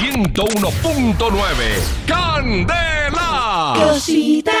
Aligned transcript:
101.9. 0.00 2.06
¡Candela! 2.06 3.74
Cositas 3.76 4.54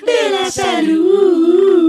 de 0.00 0.30
la 0.30 0.50
salud. 0.50 1.84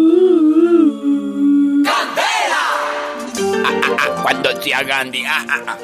Cuando 4.23 4.61
sea 4.61 4.83
Gandhi. 4.83 5.23
Ah, 5.25 5.45
ah, 5.47 5.61
ah. 5.67 5.77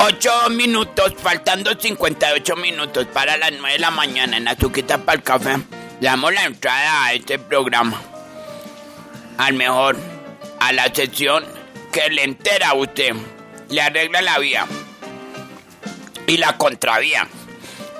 Ocho 0.06 0.32
minutos, 0.50 1.14
faltando 1.16 1.78
58 1.78 2.56
minutos 2.56 3.06
para 3.06 3.36
las 3.36 3.52
9 3.52 3.74
de 3.74 3.78
la 3.78 3.92
mañana 3.92 4.36
en 4.36 4.48
Azuquita 4.48 4.98
para 4.98 5.18
el 5.18 5.22
café. 5.22 5.58
Damos 6.00 6.34
la 6.34 6.46
entrada 6.46 7.04
a 7.04 7.12
este 7.12 7.38
programa. 7.38 8.02
Al 9.38 9.54
mejor, 9.54 9.96
a 10.58 10.72
la 10.72 10.92
sección 10.92 11.53
que 11.94 12.10
le 12.10 12.24
entera 12.24 12.70
a 12.70 12.74
usted, 12.74 13.14
le 13.70 13.80
arregla 13.80 14.20
la 14.20 14.38
vía 14.40 14.66
y 16.26 16.36
la 16.38 16.58
contravía. 16.58 17.28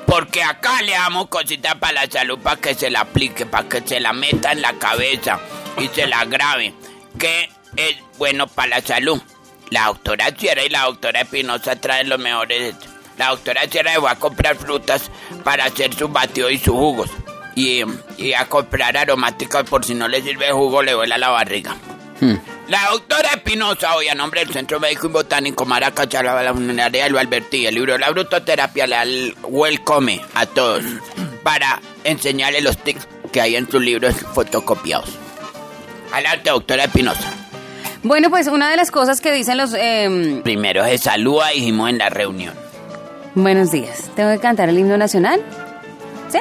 Porque 0.05 0.43
acá 0.43 0.83
le 0.83 0.93
damos 0.93 1.29
cositas 1.29 1.77
para 1.77 1.93
la 1.93 2.11
salud 2.11 2.41
para 2.41 2.61
que 2.61 2.75
se 2.75 2.91
la 2.91 3.03
aplique, 3.03 3.47
para 3.47 3.69
que 3.69 3.83
se 3.87 4.01
la 4.01 4.13
meta 4.13 4.51
en 4.51 4.63
la 4.63 4.73
cabeza 4.75 5.39
y 5.79 5.87
se 5.89 6.09
la 6.09 6.25
grabe. 6.25 6.75
Que 7.21 7.49
es 7.77 7.97
bueno 8.19 8.49
para 8.49 8.81
la 8.81 8.81
salud. 8.81 9.23
La 9.71 9.87
doctora 9.87 10.35
Sierra 10.37 10.65
y 10.65 10.71
la 10.71 10.83
doctora 10.87 11.21
Espinosa 11.21 11.77
traen 11.77 12.09
los 12.09 12.19
mejores. 12.19 12.75
La 13.17 13.29
doctora 13.29 13.63
Sierra 13.71 13.97
va 14.01 14.11
a 14.11 14.19
comprar 14.19 14.57
frutas 14.57 15.09
para 15.45 15.67
hacer 15.67 15.95
sus 15.95 16.11
batidos 16.11 16.51
y 16.51 16.59
sus 16.59 16.75
jugos. 16.75 17.11
Y, 17.55 17.85
y 18.19 18.33
a 18.33 18.47
comprar 18.47 18.97
aromáticas 18.97 19.63
por 19.71 19.85
si 19.85 19.95
no 19.95 20.09
le 20.09 20.21
sirve 20.21 20.51
jugo, 20.51 20.83
le 20.83 20.97
vuela 20.97 21.17
la 21.17 21.29
barriga. 21.29 21.77
La 22.69 22.89
doctora 22.91 23.29
Espinosa, 23.35 23.95
hoy 23.95 24.09
a 24.09 24.15
nombre 24.15 24.41
del 24.41 24.53
Centro 24.53 24.81
Médico 24.81 25.09
y 25.09 25.11
Botánico 25.11 25.67
Maraca, 25.67 26.09
Chalaba, 26.09 26.43
la 26.43 26.55
funeraria 26.55 27.09
lo 27.11 27.19
advertí, 27.19 27.67
el 27.67 27.75
libro 27.75 27.99
La 27.99 28.09
Brutoterapia 28.11 28.87
le 28.87 29.35
welcome 29.43 30.19
a 30.35 30.47
todos 30.47 30.83
para 31.43 31.81
enseñarle 32.05 32.63
los 32.63 32.79
tics 32.79 33.07
que 33.33 33.43
hay 33.43 33.57
en 33.57 33.71
sus 33.71 33.83
libros 33.83 34.15
fotocopiados. 34.33 35.11
Adelante, 36.13 36.49
doctora 36.51 36.85
Espinosa. 36.85 37.31
Bueno, 38.03 38.31
pues 38.31 38.47
una 38.47 38.71
de 38.71 38.77
las 38.77 38.91
cosas 38.91 39.21
que 39.21 39.31
dicen 39.33 39.59
los... 39.59 39.75
em, 39.75 40.43
Primero 40.43 40.85
se 40.87 40.97
saluda, 40.97 41.49
dijimos 41.49 41.91
en 41.91 41.99
la 41.99 42.09
reunión. 42.09 42.55
buenos 43.35 43.73
días. 43.73 44.11
¿Tengo 44.17 44.31
que 44.33 44.39
cantar 44.39 44.71
el 44.71 44.79
himno 44.79 44.97
nacional? 44.97 45.43
¿Sí? 46.31 46.39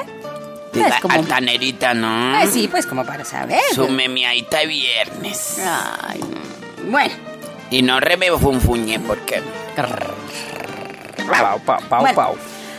Diga, 0.74 0.88
Es 0.88 1.02
como... 1.02 1.14
altanerita, 1.16 1.94
¿no? 1.94 2.38
Pues 2.40 2.52
sí, 2.54 2.68
pues 2.68 2.86
como 2.86 3.06
para 3.06 3.24
saber. 3.26 3.62
Su 3.74 3.88
memeadita 3.90 4.60
de 4.60 4.68
viernes. 4.68 5.60
Ay, 5.66 6.20
bueno. 6.90 7.14
Y 7.70 7.82
no 7.82 8.00
remefunfuñe 8.00 9.00
porque... 9.00 9.42
Pau, 11.30 11.60
pau, 11.62 11.80
pau, 11.90 12.02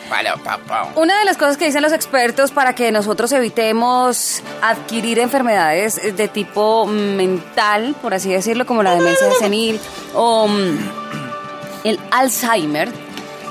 Bueno. 0.09 0.35
pau. 0.69 0.89
Una 0.97 1.19
de 1.19 1.25
las 1.25 1.37
cosas 1.37 1.57
que 1.57 1.65
dicen 1.65 1.83
los 1.83 1.93
expertos 1.93 2.51
para 2.53 2.75
que 2.75 2.93
nosotros 2.93 3.33
evitemos 3.33 4.43
adquirir 4.63 5.19
enfermedades 5.19 6.17
de 6.17 6.29
tipo 6.29 6.87
mental, 6.87 7.97
por 8.03 8.13
así 8.15 8.31
decirlo, 8.31 8.67
como 8.67 8.83
la 8.83 8.93
demencia 8.95 9.27
senil 9.39 9.81
o 10.15 10.47
mm, 10.47 10.79
el 11.85 11.99
Alzheimer, 12.11 12.93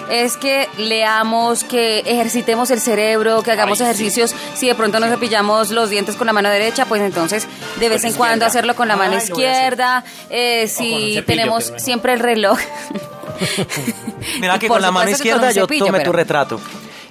es 0.09 0.37
que 0.37 0.69
leamos, 0.77 1.63
que 1.63 1.99
ejercitemos 1.99 2.71
el 2.71 2.79
cerebro, 2.79 3.41
que 3.43 3.51
hagamos 3.51 3.79
Ay, 3.81 3.87
sí. 3.87 3.91
ejercicios. 3.91 4.35
Si 4.55 4.67
de 4.67 4.75
pronto 4.75 4.99
nos 4.99 5.09
cepillamos 5.09 5.71
los 5.71 5.89
dientes 5.89 6.15
con 6.15 6.27
la 6.27 6.33
mano 6.33 6.49
derecha, 6.49 6.85
pues 6.85 7.01
entonces 7.01 7.47
de 7.79 7.89
vez 7.89 8.03
en 8.03 8.13
cuando 8.13 8.45
hacerlo 8.45 8.75
con 8.75 8.87
la 8.87 8.95
mano 8.95 9.13
Ay, 9.13 9.17
izquierda. 9.23 10.03
Eh, 10.29 10.67
si 10.67 11.15
cepillo, 11.15 11.25
tenemos 11.25 11.73
siempre 11.77 12.13
el 12.13 12.19
reloj. 12.19 12.57
Mira 14.39 14.59
que 14.59 14.67
con 14.67 14.81
la 14.81 14.91
mano 14.91 15.09
izquierda 15.09 15.51
yo 15.51 15.63
cepillo, 15.63 15.85
tomé 15.85 15.99
pero- 15.99 16.11
tu 16.11 16.17
retrato. 16.17 16.59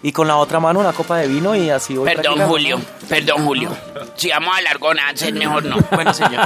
Y 0.05 0.11
con 0.11 0.27
la 0.27 0.37
otra 0.37 0.59
mano 0.59 0.81
una 0.81 0.93
copa 0.93 1.17
de 1.19 1.29
vino 1.29 1.55
y 1.55 1.71
así 1.71 1.97
voy 1.97 2.13
Perdón. 2.13 2.41
Julio. 2.49 2.81
Perdón, 3.09 3.45
Julio. 3.47 3.71
Si 4.17 4.31
vamos 4.31 4.53
a 4.57 4.61
largonas, 4.61 5.23
es 5.23 5.33
mejor 5.33 5.65
no. 5.65 5.77
Bueno, 5.93 6.13
señor. 6.13 6.45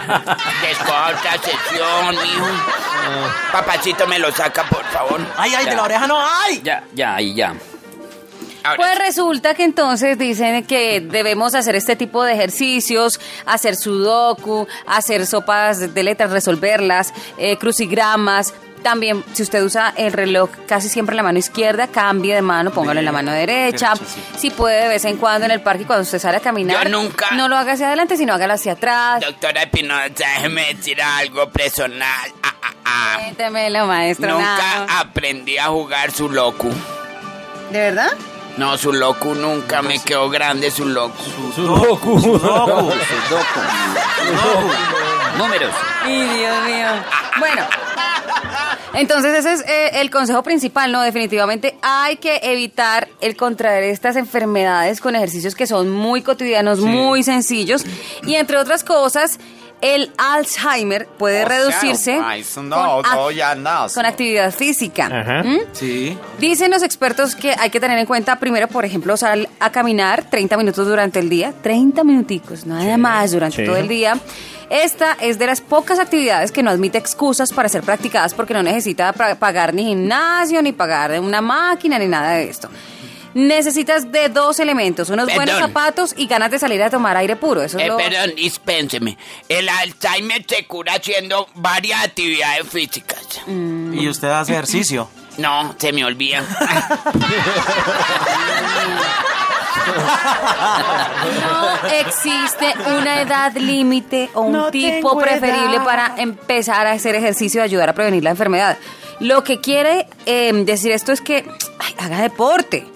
Descoja 0.60 1.06
otra 1.16 1.32
sesión, 1.42 2.10
mijo. 2.10 2.46
Papacito, 3.52 4.06
me 4.06 4.18
lo 4.18 4.30
saca, 4.32 4.64
por 4.64 4.84
favor. 4.86 5.20
Ay, 5.36 5.54
ay, 5.54 5.66
de 5.66 5.74
la 5.76 5.82
oreja 5.82 6.06
no, 6.06 6.18
ay. 6.20 6.60
Ya, 6.62 6.84
ya, 6.94 7.14
ahí 7.16 7.34
ya. 7.34 7.54
Ahora 8.64 8.76
Pues 8.78 8.98
resulta 8.98 9.54
que 9.54 9.62
entonces 9.62 10.18
dicen 10.18 10.64
que 10.66 11.00
debemos 11.00 11.54
hacer 11.54 11.76
este 11.76 11.94
tipo 11.94 12.24
de 12.24 12.32
ejercicios, 12.32 13.20
hacer 13.46 13.76
sudoku, 13.76 14.66
hacer 14.88 15.24
sopas 15.26 15.94
de 15.94 16.02
letras, 16.02 16.30
resolverlas, 16.32 17.12
eh, 17.38 17.56
crucigramas. 17.58 18.52
También, 18.82 19.24
si 19.34 19.42
usted 19.44 19.62
usa 19.62 19.94
el 19.96 20.12
reloj 20.12 20.50
casi 20.66 20.88
siempre 20.88 21.12
en 21.14 21.18
la 21.18 21.22
mano 21.24 21.38
izquierda, 21.38 21.86
cambie 21.88 22.34
de 22.34 22.42
mano, 22.42 22.72
póngalo 22.72 22.98
en 23.00 23.06
la 23.06 23.12
mano 23.12 23.30
derecha. 23.32 23.94
Derecha, 23.94 24.06
sí. 24.14 24.22
Si 24.38 24.50
puede 24.50 24.82
de 24.82 24.88
vez 24.88 25.04
en 25.04 25.16
cuando 25.16 25.44
en 25.44 25.50
el 25.52 25.60
parque, 25.60 25.84
cuando 25.86 26.02
usted 26.02 26.18
sale 26.20 26.36
a 26.38 26.40
caminar, 26.40 26.84
Yo 26.84 26.90
nunca- 26.90 27.30
no 27.32 27.48
lo 27.48 27.56
haga 27.56 27.72
hacia 27.72 27.86
adelante, 27.88 28.16
sino 28.16 28.34
hágalo 28.34 28.54
hacia 28.54 28.72
atrás. 28.72 29.20
Doctora 29.24 29.62
Espinosa, 29.62 30.08
déjeme 30.16 30.74
decir 30.74 31.00
algo 31.02 31.48
personal. 31.50 32.30
Ah, 32.44 32.54
Cuéntemelo, 33.18 33.86
maestro. 33.86 34.34
Nunca 34.34 35.00
aprendí 35.00 35.58
a 35.58 35.66
jugar 35.66 36.10
su 36.10 36.28
loco. 36.28 36.68
¿De 37.70 37.78
verdad? 37.78 38.12
No, 38.56 38.78
su 38.78 38.92
loco 38.92 39.34
nunca 39.34 39.82
me 39.82 39.98
quedó 39.98 40.30
grande 40.30 40.70
su 40.70 40.86
loco. 40.86 41.16
Sudoku. 41.54 42.20
Sudoku. 42.20 42.50
Números. 45.36 45.74
Ay, 46.02 46.22
Dios 46.22 46.64
mío. 46.64 46.88
Bueno. 47.38 47.62
Entonces 48.94 49.34
ese 49.34 49.52
es 49.52 49.60
eh, 49.68 50.00
el 50.00 50.10
consejo 50.10 50.42
principal, 50.42 50.90
¿no? 50.90 51.02
Definitivamente 51.02 51.76
hay 51.82 52.16
que 52.16 52.40
evitar 52.42 53.08
el 53.20 53.36
contraer 53.36 53.84
estas 53.84 54.16
enfermedades 54.16 55.02
con 55.02 55.14
ejercicios 55.14 55.54
que 55.54 55.66
son 55.66 55.90
muy 55.90 56.22
cotidianos, 56.22 56.78
muy 56.80 57.22
sencillos. 57.22 57.84
Y 58.26 58.36
entre 58.36 58.56
otras 58.56 58.84
cosas, 58.84 59.38
el 59.82 60.10
Alzheimer 60.16 61.06
puede 61.06 61.44
reducirse 61.44 62.18
con, 63.02 63.02
ac- 63.04 63.16
con 63.94 64.06
actividad 64.06 64.52
física. 64.52 65.06
Ajá. 65.06 65.42
¿Mm? 65.42 65.58
Sí. 65.72 66.16
Dicen 66.38 66.70
los 66.70 66.82
expertos 66.82 67.36
que 67.36 67.54
hay 67.58 67.70
que 67.70 67.78
tener 67.80 67.98
en 67.98 68.06
cuenta 68.06 68.36
primero, 68.38 68.68
por 68.68 68.84
ejemplo, 68.84 69.16
sal 69.16 69.48
a 69.60 69.70
caminar 69.72 70.24
30 70.30 70.56
minutos 70.56 70.86
durante 70.86 71.18
el 71.18 71.28
día, 71.28 71.52
30 71.62 72.04
minuticos, 72.04 72.66
nada 72.66 72.96
más 72.96 73.32
durante 73.32 73.58
sí. 73.58 73.64
todo 73.64 73.76
el 73.76 73.88
día. 73.88 74.18
Esta 74.68 75.16
es 75.20 75.38
de 75.38 75.46
las 75.46 75.60
pocas 75.60 75.98
actividades 76.00 76.50
que 76.50 76.62
no 76.62 76.70
admite 76.70 76.98
excusas 76.98 77.52
para 77.52 77.68
ser 77.68 77.82
practicadas 77.82 78.34
porque 78.34 78.52
no 78.52 78.62
necesita 78.64 79.12
pagar 79.12 79.72
ni 79.72 79.84
gimnasio, 79.84 80.60
ni 80.60 80.72
pagar 80.72 81.20
una 81.20 81.40
máquina, 81.40 81.98
ni 82.00 82.06
nada 82.08 82.32
de 82.32 82.48
esto. 82.48 82.68
Necesitas 83.36 84.10
de 84.10 84.30
dos 84.30 84.58
elementos, 84.60 85.10
unos 85.10 85.32
buenos 85.34 85.58
zapatos 85.58 86.14
y 86.16 86.26
ganas 86.26 86.50
de 86.50 86.58
salir 86.58 86.82
a 86.82 86.88
tomar 86.88 87.16
aire 87.18 87.36
puro. 87.36 87.62
Eso 87.62 87.76
es 87.78 87.84
Eh, 87.84 87.88
lo- 87.88 87.98
perdón, 87.98 88.32
dispénseme. 88.34 89.18
El 89.46 89.68
Alzheimer 89.68 90.42
se 90.48 90.66
cura 90.66 90.94
haciendo 90.94 91.46
varias 91.54 92.02
actividades 92.02 92.66
físicas. 92.66 93.20
Y 93.46 94.08
usted 94.08 94.28
hace 94.28 94.52
ejercicio. 94.52 95.08
No, 95.36 95.74
se 95.78 95.92
me 95.92 96.02
olvida. 96.02 96.42
No 101.40 101.88
existe 102.00 102.72
una 102.98 103.20
edad 103.22 103.52
límite 103.56 104.30
o 104.34 104.42
un 104.42 104.52
No 104.52 104.70
tipo 104.70 105.18
preferible 105.18 105.76
edad. 105.76 105.84
para 105.84 106.14
empezar 106.18 106.86
a 106.86 106.92
hacer 106.92 107.14
ejercicio 107.14 107.60
y 107.60 107.64
ayudar 107.64 107.88
a 107.90 107.92
prevenir 107.94 108.24
la 108.24 108.30
enfermedad. 108.30 108.78
Lo 109.20 109.44
que 109.44 109.60
quiere 109.60 110.06
eh, 110.26 110.52
decir 110.64 110.92
esto 110.92 111.12
es 111.12 111.20
que 111.20 111.44
ay, 111.78 111.94
haga 111.98 112.20
deporte, 112.20 112.86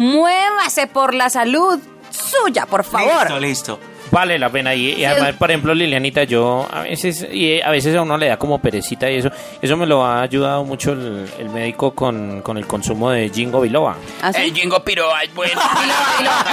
muévase 0.00 0.86
por 0.86 1.14
la 1.14 1.28
salud 1.30 1.78
suya, 2.10 2.66
por 2.66 2.84
favor. 2.84 3.22
Listo, 3.22 3.40
listo. 3.40 3.78
Vale 4.10 4.40
la 4.40 4.48
pena 4.50 4.74
y, 4.74 4.94
y 4.94 5.04
además, 5.04 5.34
por 5.34 5.50
ejemplo, 5.52 5.72
Lilianita, 5.72 6.24
yo 6.24 6.66
a 6.72 6.80
veces 6.80 7.24
y 7.30 7.60
a 7.60 7.70
veces 7.70 7.94
a 7.94 8.02
uno 8.02 8.18
le 8.18 8.26
da 8.26 8.36
como 8.38 8.58
perecita 8.60 9.08
y 9.08 9.18
eso, 9.18 9.30
eso 9.62 9.76
me 9.76 9.86
lo 9.86 10.04
ha 10.04 10.22
ayudado 10.22 10.64
mucho 10.64 10.92
el, 10.92 11.30
el 11.38 11.48
médico 11.50 11.92
con, 11.94 12.42
con 12.42 12.58
el 12.58 12.66
consumo 12.66 13.10
de 13.10 13.28
Jingo 13.28 13.60
Biloba. 13.60 13.94
¿Así? 14.20 14.40
El 14.42 14.52
Jingo 14.52 14.82
Piroa 14.82 15.22
es 15.22 15.32
bueno. 15.32 15.60
Piloa, 15.60 15.96
piloa. 16.18 16.44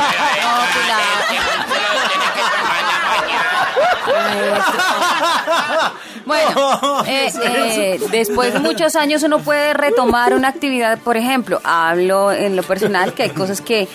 No, 5.83 5.91
Bueno, 6.27 7.03
eh, 7.07 7.31
eh, 7.43 7.99
después 8.11 8.53
de 8.53 8.59
muchos 8.59 8.95
años 8.95 9.23
uno 9.23 9.39
puede 9.39 9.73
retomar 9.73 10.33
una 10.33 10.49
actividad, 10.49 10.99
por 10.99 11.17
ejemplo, 11.17 11.59
hablo 11.63 12.31
en 12.31 12.55
lo 12.55 12.63
personal 12.63 13.13
que 13.13 13.23
hay 13.23 13.29
cosas 13.29 13.61
que 13.61 13.87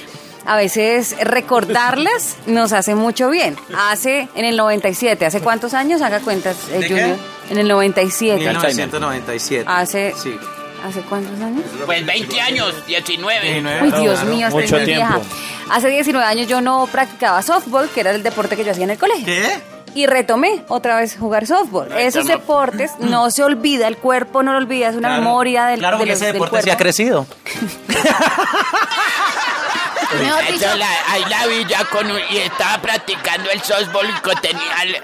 a 0.44 0.56
veces 0.56 1.14
recordarlas 1.22 2.36
nos 2.46 2.72
hace 2.72 2.94
mucho 2.94 3.30
bien. 3.30 3.56
Hace 3.76 4.28
en 4.34 4.44
el 4.44 4.56
97, 4.56 5.24
¿hace 5.24 5.40
cuántos 5.40 5.74
años? 5.74 6.02
Haga 6.02 6.20
cuentas, 6.20 6.56
eh, 6.72 6.78
¿De 6.78 6.86
qué? 6.88 6.94
Junior. 7.00 7.16
En 7.50 7.58
el 7.58 7.68
97. 7.68 8.38
1997. 8.38 9.64
Hace, 9.68 10.14
Sí. 10.16 10.36
¿Hace 10.84 11.00
cuántos 11.02 11.40
años? 11.40 11.62
Pues 11.86 12.04
20 12.04 12.40
años, 12.40 12.74
19. 12.88 13.40
19. 13.40 13.82
Uy, 13.82 14.02
Dios 14.02 14.24
mío, 14.24 14.48
estoy 14.48 14.62
Mucho 14.64 14.76
muy 14.78 14.84
vieja. 14.86 15.08
tiempo. 15.20 15.26
Hace 15.70 15.88
19 15.90 16.26
años 16.26 16.48
yo 16.48 16.60
no 16.60 16.88
practicaba 16.90 17.40
softball, 17.42 17.88
que 17.90 18.00
era 18.00 18.10
el 18.10 18.22
deporte 18.24 18.56
que 18.56 18.64
yo 18.64 18.72
hacía 18.72 18.82
en 18.84 18.90
el 18.90 18.98
colegio. 18.98 19.24
¿Qué? 19.24 19.71
Y 19.94 20.06
retomé 20.06 20.64
otra 20.68 20.96
vez 20.96 21.16
jugar 21.18 21.46
softball. 21.46 21.90
Esos 21.92 22.26
deportes 22.26 22.92
no 22.98 23.30
se 23.30 23.42
olvida, 23.44 23.88
el 23.88 23.96
cuerpo 23.98 24.42
no 24.42 24.52
lo 24.52 24.58
olvida, 24.58 24.88
es 24.88 24.96
una 24.96 25.08
Claro. 25.08 25.22
memoria 25.22 25.66
del, 25.66 25.78
Claro, 25.80 25.98
de 25.98 26.04
que 26.04 26.10
los- 26.10 26.20
ese 26.22 26.32
deporte 26.32 26.62
sí 26.62 26.70
ha 26.70 26.76
crecido. 26.76 27.26
Mejor 30.20 30.42
dicho, 30.52 30.66
Eso 30.66 30.76
la- 30.76 30.88
ahí 31.12 31.24
la 31.28 31.46
vi 31.46 31.64
ya 31.66 31.84
con 31.86 32.10
un- 32.10 32.20
y 32.30 32.36
estaba 32.38 32.78
practicando 32.82 33.50
el 33.50 33.60
softball 33.62 34.06
y 34.08 34.40
tenía 34.40 34.72
el, 34.84 34.96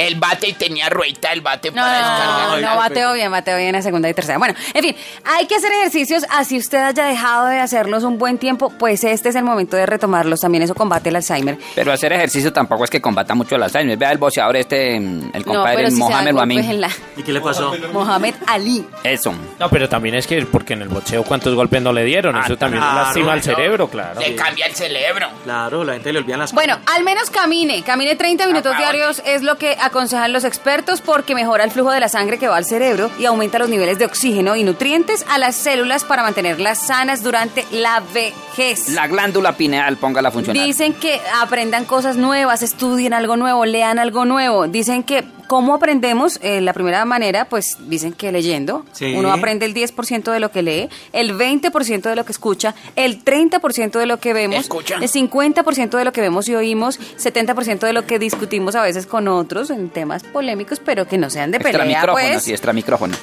el 0.00 0.16
bate 0.16 0.48
y 0.48 0.52
tenía 0.54 0.88
ruedita 0.88 1.32
el 1.32 1.40
bate 1.40 1.70
No, 1.70 1.76
para 1.82 1.92
no, 2.00 2.08
descargar. 2.08 2.60
no, 2.62 2.68
no, 2.70 2.76
bateo 2.76 3.12
bien, 3.12 3.30
bateo 3.30 3.56
bien 3.58 3.74
en 3.74 3.82
segunda 3.82 4.08
y 4.08 4.14
tercera. 4.14 4.38
Bueno, 4.38 4.54
en 4.74 4.82
fin, 4.82 4.96
hay 5.24 5.46
que 5.46 5.56
hacer 5.56 5.70
ejercicios, 5.72 6.24
así 6.30 6.58
usted 6.58 6.78
haya 6.78 7.04
dejado 7.04 7.46
de 7.46 7.60
hacerlos 7.60 8.04
un 8.04 8.18
buen 8.18 8.38
tiempo, 8.38 8.70
pues 8.70 9.04
este 9.04 9.28
es 9.28 9.36
el 9.36 9.44
momento 9.44 9.76
de 9.76 9.86
retomarlos. 9.86 10.40
También 10.40 10.62
eso 10.62 10.74
combate 10.74 11.08
el 11.10 11.16
Alzheimer. 11.16 11.58
Pero 11.74 11.92
hacer 11.92 12.12
ejercicio 12.12 12.52
tampoco 12.52 12.84
es 12.84 12.90
que 12.90 13.00
combata 13.00 13.34
mucho 13.34 13.56
el 13.56 13.62
Alzheimer. 13.62 13.96
Vea 13.96 14.12
el 14.12 14.18
boxeador 14.18 14.56
este, 14.56 14.98
mm, 14.98 15.30
el 15.34 15.42
No, 15.44 15.52
compadre 15.54 15.76
pero 15.76 15.90
si 15.90 15.96
Mohamed 15.96 16.32
Lamin. 16.34 16.80
la... 16.80 16.90
¿Y 17.16 17.22
qué 17.22 17.32
le 17.32 17.40
pasó? 17.40 17.72
Mohamed 17.92 18.34
Ali. 18.46 18.86
Eso. 19.04 19.34
No, 19.58 19.68
pero 19.70 19.88
también 19.88 20.14
es 20.14 20.26
que 20.26 20.44
porque 20.46 20.72
en 20.72 20.82
el 20.82 20.88
boxeo 20.88 21.22
cuántos 21.24 21.54
golpes 21.54 21.82
no 21.82 21.92
le 21.92 22.04
dieron, 22.04 22.36
Ah, 22.36 22.42
eso 22.44 22.56
también 22.56 22.82
claro, 22.82 23.02
lastima 23.02 23.32
al 23.32 23.42
cerebro, 23.42 23.88
claro. 23.88 24.20
Le 24.20 24.34
cambia 24.34 24.66
el 24.66 24.74
cerebro. 24.74 25.28
Claro, 25.44 25.84
la 25.84 25.94
gente 25.94 26.12
le 26.12 26.18
olvidan 26.20 26.40
las 26.40 26.52
Bueno, 26.52 26.78
al 26.96 27.04
menos 27.04 27.28
camine, 27.30 27.82
camine 27.82 28.16
30 28.16 28.46
minutos 28.46 28.76
diarios 28.76 29.22
es 29.26 29.42
lo 29.42 29.58
que 29.58 29.76
aconsejan 29.90 30.32
los 30.32 30.44
expertos 30.44 31.00
porque 31.00 31.34
mejora 31.34 31.64
el 31.64 31.70
flujo 31.70 31.90
de 31.90 32.00
la 32.00 32.08
sangre 32.08 32.38
que 32.38 32.48
va 32.48 32.56
al 32.56 32.64
cerebro 32.64 33.10
y 33.18 33.26
aumenta 33.26 33.58
los 33.58 33.68
niveles 33.68 33.98
de 33.98 34.04
oxígeno 34.04 34.56
y 34.56 34.62
nutrientes 34.62 35.26
a 35.28 35.38
las 35.38 35.56
células 35.56 36.04
para 36.04 36.22
mantenerlas 36.22 36.78
sanas 36.86 37.22
durante 37.22 37.66
la 37.72 38.00
vejez. 38.14 38.88
La 38.90 39.08
glándula 39.08 39.56
pineal, 39.56 39.96
póngala 39.96 40.28
a 40.28 40.32
funcionar. 40.32 40.64
Dicen 40.64 40.94
que 40.94 41.20
aprendan 41.42 41.84
cosas 41.84 42.16
nuevas, 42.16 42.62
estudien 42.62 43.12
algo 43.12 43.36
nuevo, 43.36 43.64
lean 43.64 43.98
algo 43.98 44.24
nuevo. 44.24 44.68
Dicen 44.68 45.02
que, 45.02 45.24
¿cómo 45.50 45.74
aprendemos? 45.74 46.38
Eh, 46.42 46.60
la 46.60 46.72
primera 46.72 47.04
manera, 47.04 47.44
pues 47.46 47.76
dicen 47.88 48.12
que 48.12 48.30
leyendo. 48.30 48.84
Sí. 48.92 49.14
Uno 49.16 49.32
aprende 49.32 49.66
el 49.66 49.74
10% 49.74 50.30
de 50.30 50.38
lo 50.38 50.52
que 50.52 50.62
lee, 50.62 50.88
el 51.12 51.36
20% 51.36 52.02
de 52.02 52.14
lo 52.14 52.24
que 52.24 52.30
escucha, 52.30 52.76
el 52.94 53.24
30% 53.24 53.98
de 53.98 54.06
lo 54.06 54.20
que 54.20 54.32
vemos, 54.32 54.60
Escucha. 54.60 54.98
el 55.00 55.10
50% 55.10 55.98
de 55.98 56.04
lo 56.04 56.12
que 56.12 56.20
vemos 56.20 56.48
y 56.48 56.54
oímos, 56.54 57.00
70% 57.00 57.80
de 57.80 57.92
lo 57.92 58.06
que 58.06 58.20
discutimos 58.20 58.76
a 58.76 58.82
veces 58.82 59.06
con 59.06 59.26
otros 59.26 59.70
en 59.70 59.90
temas 59.90 60.22
polémicos, 60.22 60.78
pero 60.78 61.08
que 61.08 61.18
no 61.18 61.30
sean 61.30 61.50
de 61.50 61.56
extra 61.56 61.80
pelea, 61.80 61.98
micrófono, 61.98 62.28
pues. 62.28 62.44
sí, 62.44 62.52
extra 62.52 62.72
micrófono. 62.72 63.16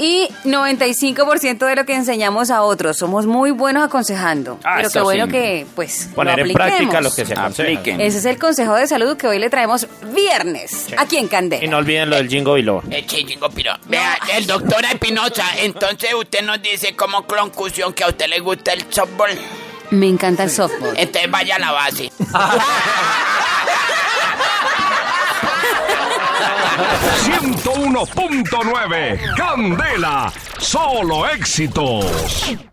Y 0.00 0.30
95% 0.44 1.66
de 1.66 1.76
lo 1.76 1.84
que 1.84 1.94
enseñamos 1.94 2.50
a 2.50 2.62
otros. 2.62 2.96
Somos 2.96 3.26
muy 3.26 3.50
buenos 3.50 3.84
aconsejando. 3.84 4.58
Ah, 4.64 4.76
pero 4.78 4.90
qué 4.90 5.00
bueno 5.00 5.26
sí. 5.26 5.32
que, 5.32 5.66
pues, 5.74 6.08
Poner 6.14 6.38
lo 6.38 6.46
en 6.46 6.52
práctica 6.54 7.02
lo 7.02 7.14
que 7.14 7.26
se. 7.26 7.34
Apliquen. 7.38 8.00
Ese 8.00 8.16
es 8.16 8.24
el 8.24 8.38
consejo 8.38 8.76
de 8.76 8.86
salud 8.86 9.18
que 9.18 9.26
hoy 9.26 9.38
le 9.38 9.50
traemos 9.50 9.86
viernes 10.14 10.86
aquí 10.96 11.18
en 11.18 11.28
Candela. 11.28 11.62
Y 11.62 11.68
no 11.68 11.76
olviden 11.76 12.08
lo 12.08 12.16
del 12.16 12.30
Jingo 12.30 12.54
Biloba. 12.54 12.82
El 12.90 13.04
chingo 13.04 13.50
piro. 13.50 13.74
Vea, 13.88 14.18
el 14.34 14.46
doctor 14.46 14.82
Espinosa, 14.86 15.44
entonces 15.58 16.14
usted 16.14 16.42
nos 16.46 16.62
dice 16.62 16.96
como 16.96 17.26
conclusión 17.26 17.92
que 17.92 18.04
a 18.04 18.08
usted 18.08 18.28
le 18.28 18.40
gusta 18.40 18.72
el 18.72 18.86
softball. 18.88 19.30
Me 19.90 20.08
encanta 20.08 20.44
el 20.44 20.50
softball. 20.50 20.96
Entonces 20.96 21.30
vaya 21.30 21.56
a 21.56 21.58
la 21.58 21.72
base. 21.72 22.10
101.9 27.24 29.34
Candela, 29.36 30.32
solo 30.58 31.26
éxitos. 31.26 32.69